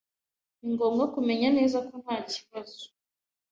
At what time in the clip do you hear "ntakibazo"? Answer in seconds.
2.03-2.79